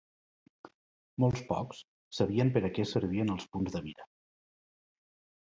Molt 1.23 1.41
pocs, 1.51 1.81
sabien 2.21 2.49
per 2.57 2.65
a 2.65 2.73
què 2.79 2.87
servien 2.93 3.31
els 3.35 3.47
punts 3.53 3.77
de 3.79 3.83
mira 3.91 4.09